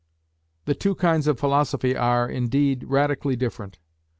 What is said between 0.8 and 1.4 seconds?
kinds of